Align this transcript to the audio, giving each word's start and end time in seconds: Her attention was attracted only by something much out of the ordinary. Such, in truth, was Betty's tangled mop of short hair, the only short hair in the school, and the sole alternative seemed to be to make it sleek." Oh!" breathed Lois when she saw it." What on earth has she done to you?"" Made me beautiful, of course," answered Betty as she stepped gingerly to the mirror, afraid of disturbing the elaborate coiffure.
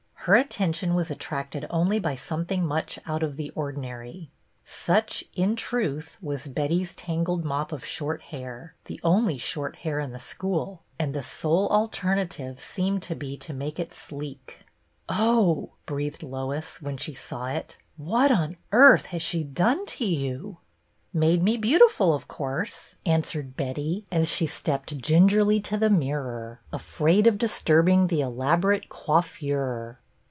Her 0.25 0.35
attention 0.35 0.93
was 0.93 1.09
attracted 1.09 1.65
only 1.71 1.97
by 1.97 2.15
something 2.15 2.63
much 2.63 2.99
out 3.07 3.23
of 3.23 3.37
the 3.37 3.49
ordinary. 3.55 4.29
Such, 4.63 5.23
in 5.35 5.55
truth, 5.55 6.15
was 6.21 6.45
Betty's 6.45 6.93
tangled 6.93 7.43
mop 7.43 7.71
of 7.71 7.83
short 7.83 8.21
hair, 8.21 8.75
the 8.85 8.99
only 9.03 9.39
short 9.39 9.77
hair 9.77 9.99
in 9.99 10.11
the 10.11 10.19
school, 10.19 10.83
and 10.99 11.15
the 11.15 11.23
sole 11.23 11.67
alternative 11.69 12.59
seemed 12.59 13.01
to 13.01 13.15
be 13.15 13.35
to 13.37 13.51
make 13.51 13.79
it 13.79 13.91
sleek." 13.95 14.59
Oh!" 15.09 15.71
breathed 15.87 16.21
Lois 16.21 16.79
when 16.83 16.97
she 16.97 17.15
saw 17.15 17.47
it." 17.47 17.79
What 17.97 18.31
on 18.31 18.57
earth 18.71 19.07
has 19.07 19.23
she 19.23 19.43
done 19.43 19.87
to 19.87 20.05
you?"" 20.05 20.59
Made 21.13 21.41
me 21.41 21.57
beautiful, 21.57 22.13
of 22.13 22.27
course," 22.27 22.95
answered 23.07 23.57
Betty 23.57 24.05
as 24.11 24.29
she 24.29 24.45
stepped 24.45 24.99
gingerly 24.99 25.59
to 25.61 25.77
the 25.79 25.89
mirror, 25.89 26.61
afraid 26.71 27.25
of 27.25 27.39
disturbing 27.39 28.05
the 28.05 28.21
elaborate 28.21 28.87
coiffure. 28.87 29.97